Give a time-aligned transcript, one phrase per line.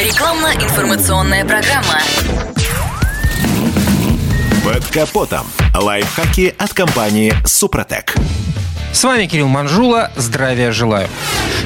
[0.00, 2.00] Рекламно-информационная программа.
[4.64, 5.46] Под капотом.
[5.74, 8.14] Лайфхаки от компании «Супротек».
[8.94, 10.10] С вами Кирилл Манжула.
[10.16, 11.06] Здравия желаю.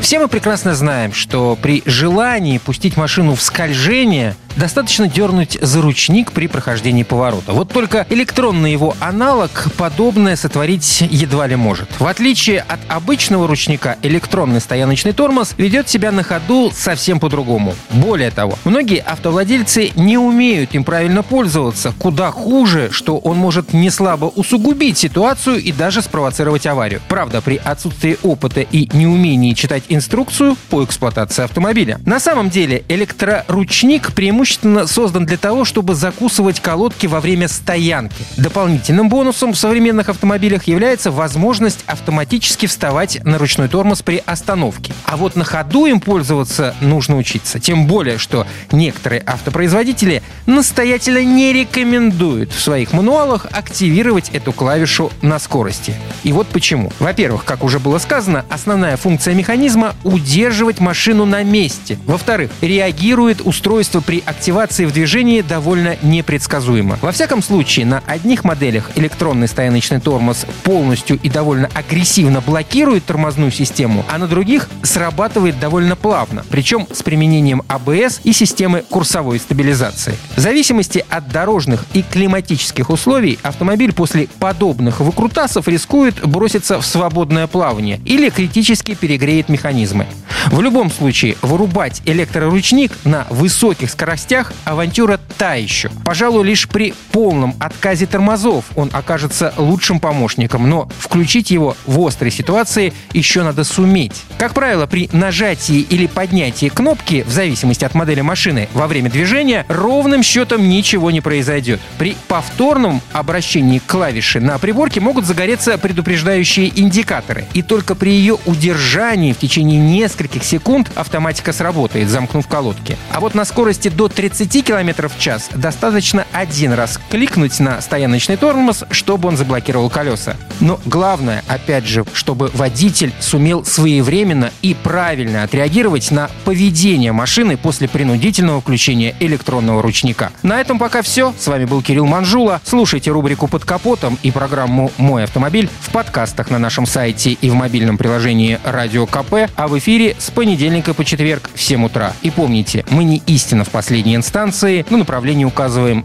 [0.00, 6.32] Все мы прекрасно знаем, что при желании пустить машину в скольжение достаточно дернуть за ручник
[6.32, 7.52] при прохождении поворота.
[7.52, 11.88] Вот только электронный его аналог подобное сотворить едва ли может.
[11.98, 17.74] В отличие от обычного ручника, электронный стояночный тормоз ведет себя на ходу совсем по-другому.
[17.90, 21.92] Более того, многие автовладельцы не умеют им правильно пользоваться.
[21.98, 27.00] Куда хуже, что он может не слабо усугубить ситуацию и даже спровоцировать аварию.
[27.08, 32.00] Правда, при отсутствии опыта и неумении читать инструкцию по эксплуатации автомобиля.
[32.06, 38.24] На самом деле электроручник преимущественно создан для того, чтобы закусывать колодки во время стоянки.
[38.36, 44.92] Дополнительным бонусом в современных автомобилях является возможность автоматически вставать на ручной тормоз при остановке.
[45.04, 47.60] А вот на ходу им пользоваться нужно учиться.
[47.60, 55.38] Тем более, что некоторые автопроизводители настоятельно не рекомендуют в своих мануалах активировать эту клавишу на
[55.38, 55.94] скорости.
[56.22, 56.92] И вот почему.
[56.98, 61.98] Во-первых, как уже было сказано, основная функция механизма— удерживать машину на месте.
[62.06, 66.98] Во-вторых, реагирует устройство при активации в движении довольно непредсказуемо.
[67.00, 73.50] Во всяком случае, на одних моделях электронный стояночный тормоз полностью и довольно агрессивно блокирует тормозную
[73.50, 80.14] систему, а на других срабатывает довольно плавно, причем с применением АБС и системы курсовой стабилизации.
[80.36, 87.46] В зависимости от дорожных и климатических условий автомобиль после подобных выкрутасов рискует броситься в свободное
[87.46, 90.06] плавание или критически перегреет механизмы.
[90.46, 95.90] В любом случае, вырубать электроручник на высоких скоростях– авантюра та еще.
[96.04, 102.30] Пожалуй, лишь при полном отказе тормозов он окажется лучшим помощником, но включить его в острой
[102.30, 104.22] ситуации еще надо суметь.
[104.38, 109.64] Как правило, при нажатии или поднятии кнопки, в зависимости от модели машины, во время движения,
[109.68, 111.80] ровным счетом ничего не произойдет.
[111.98, 117.46] При повторном обращении клавиши на приборке могут загореться предупреждающие индикаторы.
[117.54, 122.96] И только при ее удержании в течение нескольких секунд автоматика сработает, замкнув колодки.
[123.12, 128.36] А вот на скорости до 30 км в час достаточно один раз кликнуть на стояночный
[128.36, 130.36] тормоз, чтобы он заблокировал колеса.
[130.60, 137.88] Но главное, опять же, чтобы водитель сумел своевременно и правильно отреагировать на поведение машины после
[137.88, 140.32] принудительного включения электронного ручника.
[140.42, 141.32] На этом пока все.
[141.38, 142.60] С вами был Кирилл Манжула.
[142.64, 147.54] Слушайте рубрику «Под капотом» и программу «Мой автомобиль» в подкастах на нашем сайте и в
[147.54, 152.12] мобильном приложении «Радио КП», а в эфире с понедельника по четверг в 7 утра.
[152.22, 156.04] И помните, мы не истина в последней инстанции, но направление указываем